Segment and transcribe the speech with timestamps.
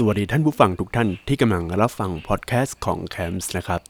[0.00, 3.80] สวัสดีท่านผู้ฟังทุกท่านที่กำลังรับฟังพอดแคสต์ของ c a m s นะครับ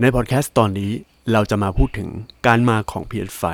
[0.00, 0.92] ในพอดแคสต์ตอนนี้
[1.32, 2.08] เราจะมาพูดถึง
[2.46, 3.44] การมาของ PS5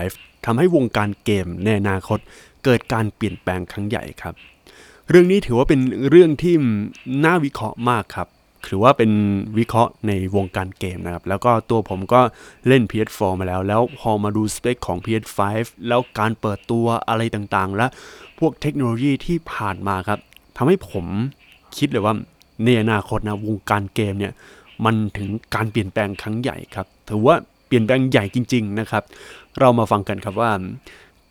[0.44, 2.18] ทำให้วงการเกมในอนาคต
[2.64, 4.34] เกิดการเปลี่ยนแปลงครั้งใหญ่ครับ
[5.08, 6.54] เรื่องนี้ถือว่าเป็นเรื่องที่
[7.24, 8.28] น่าวิเคราะห์มากครับ
[8.69, 9.10] ถือว่าเป็น
[9.58, 12.21] วิเคราะห์ในวงการเกมนะครับ แล้วก็ตัวผมก็
[12.69, 15.40] เล่น PS4 มาแล้ว แล้วพอมาดูสเปคของ PS5
[15.88, 17.87] แล้วการเปิดตัวอะไรต่างๆ และ
[18.38, 20.19] พวกเทคโนโลยีที่ผ่านมาครับ
[20.56, 21.06] ทำให้ผม
[21.77, 22.14] คิดเลยว่า
[22.64, 24.33] ในอนาคตนะวงการเกมเนี่ย
[24.84, 29.05] มันถึงการเปลี่ยนแปลงครั้งใหญ่ครับถือว่าเปลี่ยนแปลงใหญ่จริง ๆนะครับ
[29.61, 30.51] เรามาฟังกันครับว่า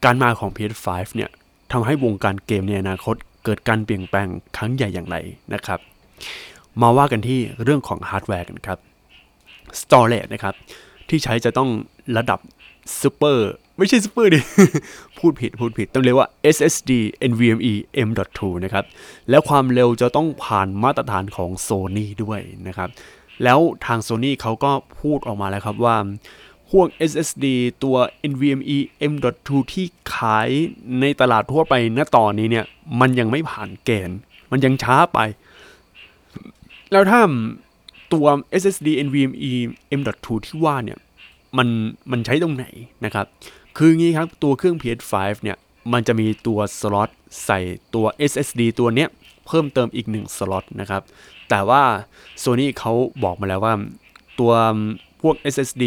[0.06, 1.30] การมาของ PS5 เนี่ย
[1.72, 5.18] ทำให้วงการเกมในอนาคตเกิดการเปลี่ยนแปลงครั้งใหญ่อย่างไร
[5.54, 5.80] นะครับ
[6.82, 8.80] มาว่ากันที่เรื่องของฮาร์ดแวร์กันครับ
[9.82, 10.56] Storage นะครับ
[11.10, 11.70] ที่ใช้จะต้อง
[12.18, 12.40] ระดับ
[13.02, 14.40] ซูเปอร์ ไม่ใช่ซูเปอร์ดิ
[15.18, 16.92] พูดผิดพูดผิด ต้องเรียกว่า SSD
[17.32, 17.74] NVMe
[18.08, 18.86] M.2 นะครับ
[19.30, 22.90] แล้วความเร็วจะต้องผ่านมาตรฐานของ Sony ด้วยนะครับ
[23.44, 25.98] แล้วทาง Sony เขาก็พูดออกมาแล้วครับว่า
[26.72, 27.46] พวก SSD
[27.84, 27.96] ตัว
[28.32, 28.78] NVMe
[29.12, 30.50] M.2 ที่ขาย
[31.02, 32.66] ในตลาดทั่วไปณตอนนี้เนี่ย
[33.00, 34.20] มันยังไม่ผ่านเกณฑ์
[34.52, 35.20] มันยังช้าไป
[36.92, 37.22] แล้วถ้า
[38.14, 38.26] ตัว
[38.62, 39.54] SSD NVMe
[40.00, 41.00] M.2 ที่ว่าเนี่ย
[41.58, 41.68] มัน
[42.12, 42.66] มันใช้ตรงไหน
[43.06, 43.26] นะครับ
[43.78, 45.58] คืองี้ครับตัวเครื่อง PS5 เนี่ย
[45.94, 47.10] มันจะมีตัวสล็อต
[47.46, 47.60] ใส่
[47.94, 49.10] ตัว SSD ตัวเนี้ย
[49.48, 51.02] เพิ่มเติมอีก1สล็อตนะครับ
[51.50, 51.84] แต่ว่า
[52.44, 53.74] Sony เขาบอกมาแล้วว่า
[54.40, 54.52] ตัว
[55.22, 55.84] พวก SSD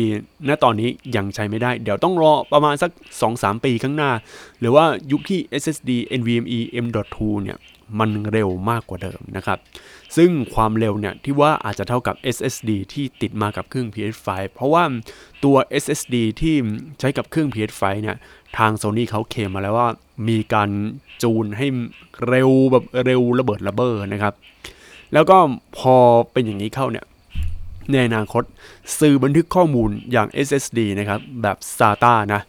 [0.49, 2.91] ณตอนนี้ยังใช้ไม่ได้ เดี๋ยวต้องรอประมาณสัก
[3.29, 4.11] 2-3 ปีข้างหน้า
[4.61, 7.59] หรือว่ายุคที่ SSD NVMe M.2 เนี่ย
[7.99, 9.59] มันเร็วมากกว่าเดิมนะครับ
[10.17, 14.85] ซึ่งความเร็วเนี่ยที่ว่าอาจจะเท่ากับ SSD ที่ติดมากับเครื่อง PS5 เพราะว่า
[15.45, 16.55] ตัว SSD ที่
[17.01, 18.17] ใช้กับเครื่อง PS5 เนี่ย
[18.59, 19.89] ทาง Sony เขาเคลมมาแล้วว่า
[20.29, 20.71] มีการ
[21.23, 21.67] จูนให้
[22.29, 24.35] เร็วแบบเร็วระเบิดระเบ้อนะครับ
[25.13, 25.39] แล้วก็
[25.79, 25.97] พอ
[26.33, 27.07] เป็นอย่างนี้เข้าเนี่ย
[27.91, 28.43] ในอนาคต
[28.99, 32.41] สื่อบันทึกข้อมูลอย่าง SSD นะครับ แบบ SATA นะ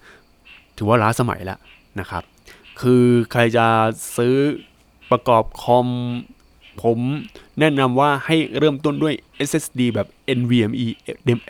[0.78, 1.59] ถือว่าล้าสมัยแล้ว
[2.00, 2.24] นะครับ
[2.81, 3.66] คือใครจะ
[4.18, 4.36] ซื้อ
[5.12, 5.88] ประกอบคอม
[6.84, 7.00] ผม
[7.59, 9.14] แนะนำว่าให้เริ่มต้นด้วย
[9.50, 10.08] SSD แบบ
[10.40, 10.88] NVMe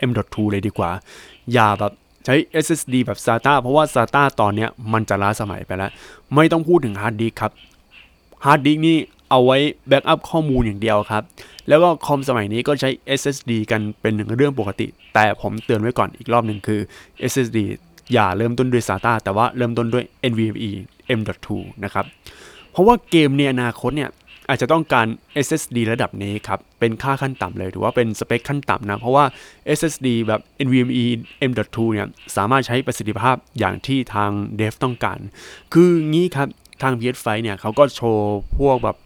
[0.08, 0.90] M.2 เลยดีกว่า
[1.52, 1.92] อย่าแบบ
[2.24, 5.90] ใช้ SSD แบบ SATA เพราะว่า SATA ตอนเนี้ยมันจะล้าสมัยไปแล้ว
[6.34, 7.52] ไม่ต้องพูดถึงฮาร์ดดิสครับ
[8.44, 8.98] ฮาร์ดดิสนี่
[9.30, 11.22] เอาไว้ backup ข้อมูลอย่างเดียวครับ
[11.68, 16.80] แล้วก็คอมสมัยนี้ก็ใช้ SSD กันเป็นหนึ่งเรื่องปกติ แต่ผมเตือนไว้ก่อนอีกรอบหนึ่งคือ
[17.32, 17.58] SSD
[18.12, 20.70] อย่าเริ่มต้นด้วย SATA แต่ว่าเริ่มต้นด้วย NVMe
[21.18, 21.46] M.2
[21.84, 22.04] นะครับ
[22.74, 24.10] เพราะว่าเกมในอนาคตเนี่ย
[24.48, 25.06] อาจจะต้องการ
[25.46, 29.24] SSD ระดับนี้ครับ เป็นค่าขั้นต่ำเลย ถือว่าเป็นสเปคขั้นต่ำนะ เพราะว่า
[29.78, 31.04] SSD แบบ NVMe
[31.50, 34.30] M.2 เนี่ย สามารถใช้ประสิทธิภาพอย่างที่ทาง
[34.60, 35.18] Dev ต้องการ
[35.72, 36.48] คืองี้ครับ
[36.82, 38.96] ทาง PS5 เนี่ยเขาก็โชว์พวกแบบ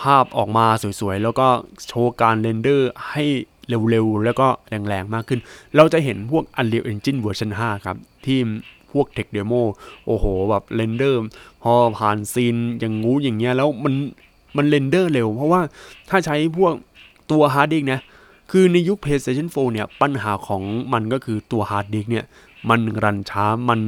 [0.00, 0.66] ภาพออกมา
[1.00, 1.48] สวยๆ แล้วก็
[1.88, 3.24] โชว์การ render ให้
[3.68, 5.40] เร็วๆ แล้วก็แรงๆ มากขึ้น
[5.76, 7.96] เราจะเห็นพวก Unreal Engine เวอร์ชัน5ครับ
[8.26, 8.38] ที่
[8.92, 9.62] พวก Tech Demo
[10.06, 11.22] โอ้โห แบบ render
[11.62, 13.94] พอผ่าน scene อย่างงูอย่างเงี้ย แล้วมัน
[14.56, 15.60] มัน render เร็ว เพราะว่า
[16.10, 16.72] ถ้าใช้พวก
[17.30, 18.00] ตัวฮาร์ดดิสก์นะ
[18.50, 22.24] คือในยุค PlayStation 4 เนี่ย ปัญหาของมันก็คือตัวฮาร์ดดิสก์เนี่ย
[22.70, 23.80] มัน run ช้ามัน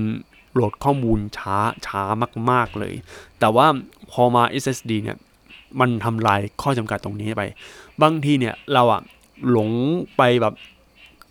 [0.53, 1.57] โหลดข้อมูลช้า
[1.87, 2.03] ช้า
[2.51, 2.95] มาก ๆเลย
[3.41, 3.67] แต่ว่า
[4.11, 5.17] พอมา SSD เนี่ย
[5.81, 7.43] มันทำลายข้อจำกัดตรงนี้ไป
[8.03, 9.01] บางทีเนี่ยเราอะ
[9.51, 9.71] หลง
[10.17, 10.55] ไปแบบ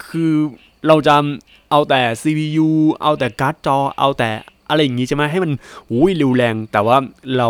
[0.07, 0.33] คือ
[0.88, 1.16] เราจะ
[1.71, 2.69] เอาแต่ CPU
[3.01, 4.29] เอาแต่การ์ดจอ เอาแต่
[4.69, 5.51] อะไรอย่างงี้ใช่ไหมให้มัน
[5.91, 6.97] อุ้ยเร็วแรง แต่ว่า
[7.38, 7.49] เรา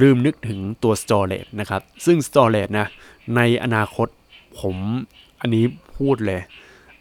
[0.00, 2.86] ลืมนึกถึงตัว storage นะครับ ซึ่ง storage นะ
[3.36, 4.08] ในอนาคต
[4.60, 4.76] ผม
[5.40, 5.64] อันนี้
[5.96, 6.40] พูดเลย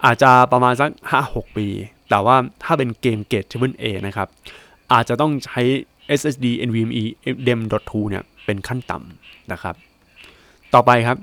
[0.06, 0.90] อาจจะประมาณสัก
[1.24, 1.68] 5-6 ปี
[2.10, 4.28] แต่ว่าถ้าเป็นเกมเกรด Triple A นะครับ
[4.94, 5.62] อาจจะต้องใช้
[6.20, 7.04] SSD NVMe
[7.60, 9.76] M.2 เนี่ย เป็นขั้นต่ำนะครับ
[10.74, 11.18] ต่อไปครับ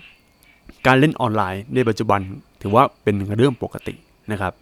[0.87, 2.21] การเล่นออนไลน์ในปัจจุบัน
[2.63, 3.95] ถือว่าเป็นเรื่องปกติ
[4.31, 4.53] นะครับ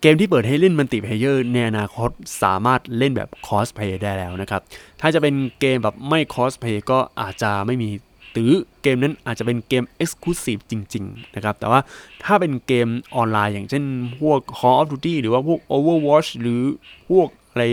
[0.00, 2.10] เกมที่เปิดให้เล่น multiplayer ในอนาคต
[2.42, 4.62] สามารถเล่นแบบ cross-play ได้แล้วนะครับ
[5.00, 7.90] ถ้าจะเป็นเกมแบบไม่ cross-play ก็อาจจะไม่มี
[8.32, 8.52] หรือ
[8.82, 11.80] เกมนั้นอาจจะเป็นเกม Exclusive จริง ๆ นะครับ แต่ว่า
[12.24, 13.84] ถ้าเป็นเกมออนไลน์อย่างเช่น
[14.20, 16.62] พวก Call of Duty หรือว่าพวก Overwatch หรือ
[17.10, 17.64] พวกอะไร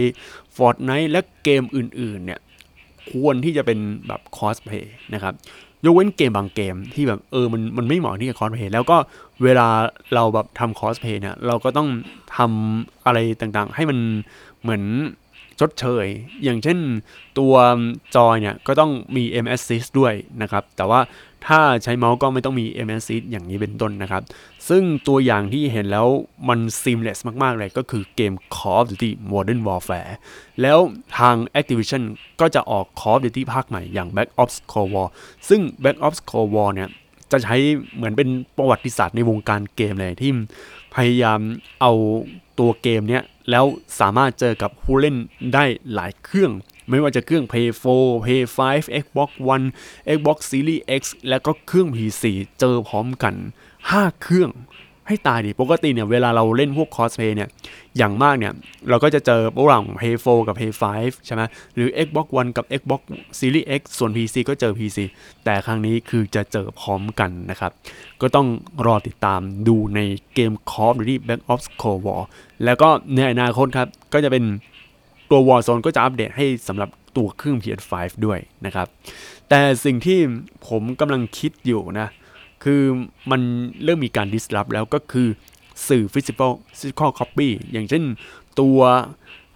[0.55, 2.39] Fortnite และเกมอื่น ๆ เนี่ย
[3.11, 5.33] ควรที่จะเป็นแบบคอสเพย์นะครับ
[5.85, 8.97] ยกเว้นเกมบางเกมที่แบบเออมันมันไม่เหมาะที่จะคอสเพย์แล้วก็
[9.43, 9.67] เวลา
[10.15, 11.89] เราแบบทำคอสเพย์เนี่ยเราก็ต้อง
[12.37, 13.99] ทำอะไรต่างๆ ให้มัน
[14.61, 14.83] เหมือน
[15.59, 16.05] ชดเชย
[16.43, 16.77] อย่างเช่น
[17.39, 17.53] ตัว
[18.15, 20.99] จอยเนี่ยก็ต้องมี M Assist ด้วยนะครับ แต่ว่า
[21.47, 24.23] ถ้าใช้เมาส์ก็ไม่ต้องมี M Assist อย่างนี้เป็นต้นนะครับ
[24.69, 26.07] ซึ่งตัวอย่างที่เห็นแล้ว
[26.49, 30.13] มัน seamless มาก ๆ เลยก็คือเกม Call of Duty Modern Warfare
[30.61, 30.79] แล้ว
[31.17, 32.03] ทาง Activision
[32.41, 35.07] ก็จะออก Call of Duty ภาคใหม่อย่าง Black Ops Cold War
[35.49, 36.89] ซึ่ง Black Ops Cold War เนี่ย
[37.31, 37.55] จะใช้
[37.95, 40.31] เหมือนเป็นประวัติศาสตร์ในวงการเกมเลยที่
[40.95, 41.39] พยายาม
[41.81, 41.91] เอา
[42.59, 43.65] ตัวเกมเนี้ยแล้ว
[43.99, 45.15] สามารถเจอกับผู้เล่น
[45.53, 45.63] ได้
[45.93, 46.51] หลายเครื่อง
[46.89, 49.65] ไม่ว่าจะเครื่อง Play 4 Play 5 Xbox One
[50.15, 52.23] Xbox Series X แล้วก็เครื่อง PC
[52.59, 53.35] เจอพร้อมกัน
[53.81, 54.51] 5 เครื่อง
[55.07, 57.49] ให้ตายดิ ปกติเนี่ยเวลาเราเล่นพวกคอสเพย์เนี่ย
[57.97, 58.53] อย่างมากเนี่ย
[58.89, 61.41] เราก็จะเจอระหว่าง Play 4 กับ Play 5 ใช่ไหม
[61.75, 63.01] หรือ Xbox One กับ Xbox
[63.39, 64.97] Series X ส่วน PC ก็เจอ PC
[65.45, 67.71] แต่ครั้งนี้คือจะเจอพร้อมกันนะครับ
[68.21, 68.47] ก็ต้อง
[68.85, 69.99] รอติดตามดูใน
[70.33, 72.21] เกม Call of Duty Black Ops Cold War
[72.65, 74.43] แล้วก็ในอนาคตครับ ก็จะเป็น
[75.33, 77.93] ตัว Warzone ก็จะอัปเดตให้สำหรับตัวเครื่อง PS5
[78.25, 78.87] ด้วยนะครับ
[79.49, 80.19] แต่สิ่งที่
[80.67, 82.07] ผมกำลังคิดอยู่นะ
[82.63, 82.81] คือ
[83.31, 83.41] มัน
[83.83, 85.27] เริ่มมีการ disrupt แล้วก็คือ
[85.87, 88.03] สื่อ physical physical copy อย่างเช่น
[88.59, 88.79] ตัว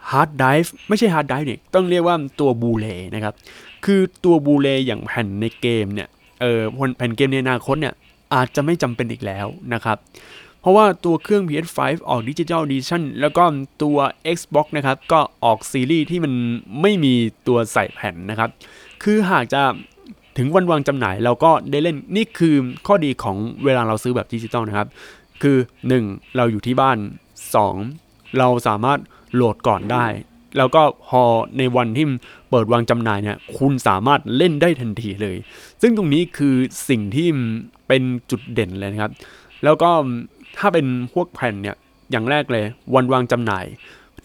[0.09, 3.33] hard drive ไม่ใช่ hard drive เนี่ยต้องเรียกว่าตัวบูเลนะครับ
[3.85, 6.09] คือตัวบูเลอย่างแผ่นในเกมเนี่ย
[6.41, 6.62] เออ
[6.97, 7.94] แผ่นเกมในอนาคตเนี่ย
[8.33, 9.97] อาจจะไม่จำเป็นอีกแล้วนะครับ
[10.68, 11.80] ราะว่าตัวเครื่อง PS5
[12.10, 13.44] ออกดิจิ t a l Edition แล้วก็
[13.84, 13.98] ตัว
[14.36, 16.34] Xbox นะครับ ก็ออกซีรีส์ที่มัน
[16.81, 17.14] ไม่มี
[17.48, 18.50] ตัวใส่แผ่นนะครับ
[19.04, 19.62] คือหากจะ
[20.38, 22.56] ถึงวันวางจำหน่ายเราก็ได้เล่นนี่คือ
[22.88, 24.88] ข้อดีของเวลาเราซื้อแบบดิจิตอลนะครับ
[25.44, 25.58] คือ
[25.98, 26.36] 1.
[26.38, 26.98] เราอยู่ที่บ้าน
[27.68, 28.38] 2.
[28.38, 29.00] เราสามารถ
[29.34, 30.06] โหลดก่อนได้
[30.58, 31.24] แล้วก็พอ
[31.58, 32.06] ในวันที่
[32.50, 35.38] เปิดวางจำหน่ายเนี่ยคุณสามารถเล่นได้ทันทีเลย
[35.81, 36.56] ซึ่งตรงนี้คือ
[36.90, 37.28] สิ่งที่
[37.88, 39.12] เป็นจุดเด่นเลยนะครับ
[39.63, 39.92] แล้วก็
[40.57, 41.75] ถ้าเป็นพวกแผ่นเนี่ย
[42.12, 42.65] อย่างแรกเลย
[42.95, 43.65] วันวางจำหน่าย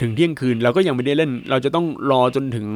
[0.00, 2.67] ถึงเที่ยงคืนเราก็ยังไม่ได้เล่น เราจะต้องรอจนถึง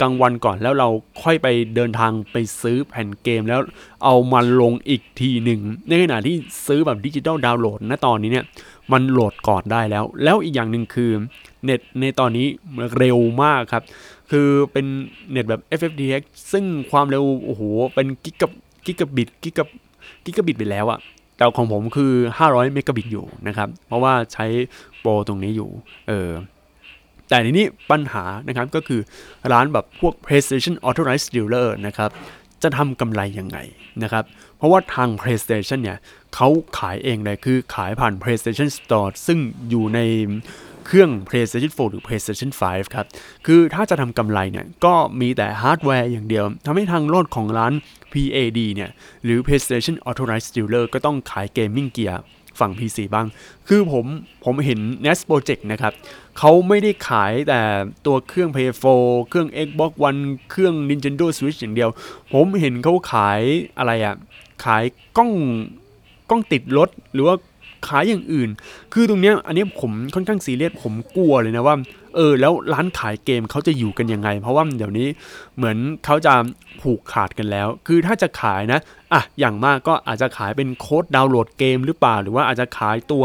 [0.00, 0.88] กลางวันก่อน แล้วเรา
[1.22, 3.60] ค่อยไปเดินทางไปซื้อแผ่นเกมแล้ว
[4.04, 8.44] เอามาลงอีกทีหนึ่งในขณะที่ซื้อแบบดิจิตอลดาวน์โหลดณตอนนี้เนี่ย
[8.92, 11.10] มันโหลดก่อนได้แล้ว แล้วอีกอย่างหนึ่งคือ
[11.64, 12.46] เน็ตในตอนนี้
[12.96, 13.82] เร็วมากครับ
[14.30, 14.86] คือเป็น
[15.30, 16.22] เน็ตแบบ FFTX
[16.52, 17.62] ซึ่งความเร็วโอ้โห
[17.94, 18.52] เป็นกิกะ
[18.86, 19.64] กิกะบิตกิกะ
[20.24, 20.98] กิกะบิตไปแล้วอะ
[21.36, 22.12] แต่ของผมคือ
[22.44, 24.46] 500 เมกะบิตอยู่นะครับ เพราะว่าใช้
[25.00, 25.70] โปรตรงนี้อยู่
[26.08, 26.30] เออ
[27.28, 29.00] แต่ทีนี้ปัญหานะครับก็คือ
[29.52, 32.10] ร้านแบบพวก PlayStation Authorized Dealer นะครับ
[32.62, 33.58] จะทำกำไรยังไง
[34.02, 34.24] นะครับ
[34.56, 35.98] เพราะว่าทาง PlayStation เนี่ย
[36.34, 36.48] เขา
[36.78, 39.38] ขายเองเลยคือขายผ่าน PlayStation Store ซึ่ง
[39.70, 40.00] อยู่ใน
[40.86, 43.06] เครื่อง PlayStation 4 หรือ PlayStation 5 ครับ
[43.46, 47.72] คือถ้าจะทำกำไรเนี่ย ก็มีแต่ฮาร์ดแวร์อย่างเดียว ทำให้ทางรอดของร้าน
[48.14, 48.90] PAD เนี่ย
[49.24, 52.22] หรือ PlayStation Authorized Dealer ก็ต้องขาย gaming gear
[52.60, 53.26] ฝั่ง PC บ้าง
[53.68, 54.06] คือผม
[54.44, 55.92] ผมเห็น NADZ Project นะครับ
[56.38, 57.60] เขาไม่ได้ขายแต่
[58.06, 60.20] ตัวเครื่อง PS4 เครื่อง Xbox One
[60.50, 61.90] เครื่อง Nintendo Switch อย่างเดียว
[62.32, 63.40] ผมเห็นเขาขาย
[63.78, 64.14] อะไรอะ
[64.64, 64.84] ขาย
[65.16, 65.30] กล้อง
[66.30, 67.36] กล้องติดรถหรือว่า
[67.88, 68.50] ขายอย่างอื่น
[68.92, 71.76] คือตรงเนี้ยอันนี้ผมค่อนข้างซีเรียสผมกลัวเลยนะว่า
[72.16, 75.08] เออ แล้วร้านขายเกมเขาจะอยู่กันยังไง เพราะว่าเดี๋ยวนี้
[75.56, 76.34] เหมือนเขาจะ
[76.80, 78.80] ผูกขาดกันแล้ว คือถ้าจะขายนะ
[79.12, 83.24] อะอย่างมากก็อาจจะขายเป็น code download เกมหรือเปล่า หรือว่าอาจจะขายตัว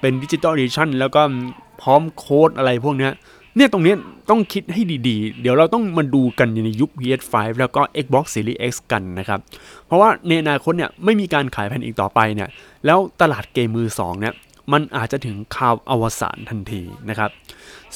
[0.00, 1.22] เป็น digital edition แล้วก็
[1.82, 3.12] พร้อมโค้ดอะไรพวกเนี้ย
[3.56, 3.94] เนี่ยตรงนี้
[4.30, 9.40] ต้องคิดให้ดีๆ เดี๋ยวเราต้องมาดูกันในยุค PS5 แล้วก็ Xbox Series X กันนะครับ
[9.86, 12.48] เพราะว่าในอนาคตเนี่ยไม่มีการขายแผ่นอีกต่อไปเนี่ย
[12.86, 14.34] แล้วตลาดเกมมือ2เนี่ย
[14.72, 17.30] มันอาจจะถึงคราวอวสานทันทีนะครับ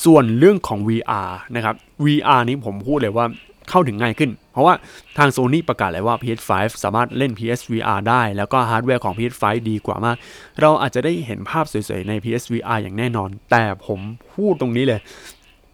[0.04, 1.74] ส่วนเรื่องของ VR นะครับ
[2.04, 3.26] VR นี้ผมพูดเลยว่า
[3.70, 4.74] เข้าถึงง่ายขึ้น เพราะว่า
[5.18, 6.50] ทาง Sony ประกาศเลยว่า PS5
[6.84, 10.16] สามารถเล่น PSVR ได้ แล้วก็ฮาร์ดแวร์ของ PS5 ดีกว่ามาก
[10.60, 14.00] เราอาจจะได้เห็นภาพสวยๆ ใน PSVR อย่างแน่นอน แต่ผม
[14.34, 15.00] พูดตรงนี้เลย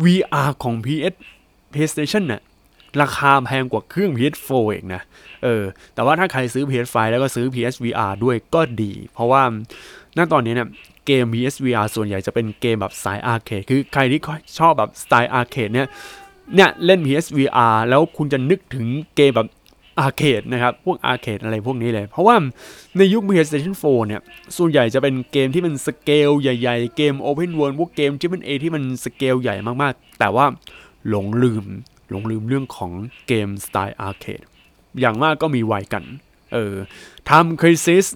[0.04, 1.14] VR ของ PS
[1.72, 2.42] PlayStation น่ะ
[3.02, 5.02] ราคาแพงกว่าเครื่อง PS4 เองนะ
[5.44, 5.62] เออ
[5.94, 9.42] แต่ว่าถ้าใครซื้อ PS5 แล้วก็ซื้อ PSVR ด้วยก็ดี เพราะว่า
[10.16, 10.68] ณตอนนี้เนี่ย
[11.06, 14.20] เกม PSVR ส่วนใหญ่จะเป็นเกมแบบสาย arcade คือใครที่
[14.58, 15.88] ชอบแบบสไตล์ arcade เนี่ย
[16.54, 19.48] เนี่ยเล่น PSVR แล้วคุณจะนึกถึงเกมแบบ
[20.00, 22.36] arcade นะครับพวก arcade อะไรพวกนี้เลย เพราะว่า
[22.96, 24.22] ในยุค PlayStation 4 เนี่ย
[24.56, 30.46] ส่วนใหญ่จะเป็นเกมที่มันสเกลใหญ่ๆ เกม Open World พวกเกมที่มันเออที่มันสเกลใหญ่มากๆ แต่ว่า
[31.08, 31.64] หลงลืม
[32.10, 32.92] หลงลืมเรื่องของ
[33.26, 34.42] เกมสไตล์ arcade
[35.00, 36.04] อย่างมากก็มี Wangan
[36.52, 36.74] เออ
[37.30, 38.06] Time Crisis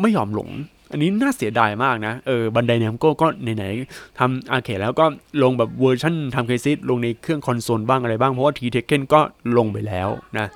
[0.00, 0.50] ไม่ยอมลง
[0.90, 5.06] อันนี้น่าเสียดายมากนะ เออ Bandai Namco ก็ไหนๆทำอาเคแล้วก็
[5.42, 9.20] ลงแบบเวอร์ชัน Time Crisis ลงในเครื่องคอนโซลบ้างอะไรบ้าง เพราะว่าที Tekken ก็
[9.56, 10.46] ลงไปแล้วนะ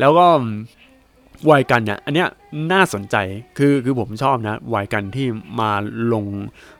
[0.00, 0.26] แล้วก็
[1.50, 2.28] Wangan เนี่ยอันเนี้ย
[2.72, 3.16] น่าสนใจ
[3.58, 5.26] คือคือผมชอบนะ Wangan ที่
[5.60, 5.72] มา
[6.12, 6.24] ลง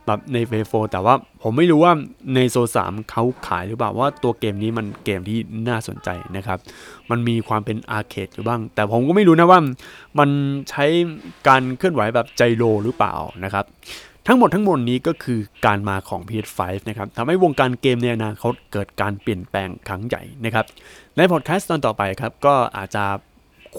[0.07, 1.93] แบบในเฟโฟแต่ว่าผมไม่รู้ว่า
[2.35, 6.59] ในโซสามเขาขายหรือเปล่าว่าตัวเกมนี้มันเกมที่น่าสนใจนะครับ
[7.11, 9.61] มันมีความเป็นอาร์เคดอยู่บ้าง แต่ผมก็ไม่รู้นะว่า
[10.19, 10.31] มัน
[10.71, 10.85] ใช้
[11.49, 13.67] การเคลื่อนไหวแบบใจโลหรือเปล่านะครับ
[14.29, 20.67] ทั้งหมดทั้งมวลนี้ก็คือการมาของ PS5 นะครับทำให้วงการเกมในอนาคตเกิดการเปลี่ยนแปลงครั้งใหญ่นะครับ
[21.17, 23.05] ในพอดแคสต์ตอนต่อไปครับก็อาจจะ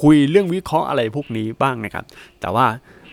[0.01, 2.05] คุยเรื่องวิเคราะห์อะไรพวกนี้บ้างนะครับ
[2.41, 2.65] แต่ว่า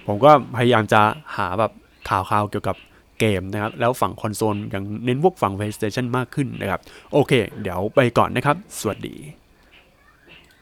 [0.07, 1.01] ผมก็พยายามจะ
[1.37, 1.73] หาแบบ
[2.09, 2.77] ข่าวๆเกี่ยวกับ
[3.21, 6.81] เกมนะครับ แล้วฝั่งคอนโซลยังเน้นพวกฝั่ง PlayStation มากขึ้นนะครับ
[7.13, 9.17] โอเค เดี๋ยวไปก่อนนะครับ สวัสดี